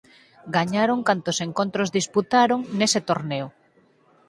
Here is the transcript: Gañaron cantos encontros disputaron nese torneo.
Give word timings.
Gañaron 0.55 1.05
cantos 1.07 1.37
encontros 1.47 1.93
disputaron 1.97 2.59
nese 2.79 2.99
torneo. 3.09 3.47